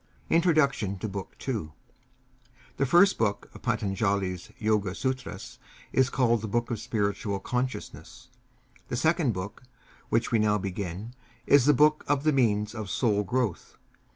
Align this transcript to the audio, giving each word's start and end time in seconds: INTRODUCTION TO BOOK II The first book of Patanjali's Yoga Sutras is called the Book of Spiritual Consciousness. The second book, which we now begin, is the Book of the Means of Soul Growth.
INTRODUCTION 0.31 0.97
TO 0.97 1.07
BOOK 1.07 1.35
II 1.47 1.73
The 2.77 2.87
first 2.87 3.19
book 3.19 3.51
of 3.53 3.61
Patanjali's 3.61 4.51
Yoga 4.57 4.95
Sutras 4.95 5.59
is 5.93 6.09
called 6.09 6.41
the 6.41 6.47
Book 6.47 6.71
of 6.71 6.79
Spiritual 6.79 7.39
Consciousness. 7.39 8.29
The 8.87 8.95
second 8.97 9.33
book, 9.35 9.61
which 10.09 10.31
we 10.31 10.39
now 10.39 10.57
begin, 10.57 11.13
is 11.45 11.65
the 11.65 11.75
Book 11.75 12.03
of 12.07 12.23
the 12.23 12.33
Means 12.33 12.73
of 12.73 12.89
Soul 12.89 13.23
Growth. 13.23 13.75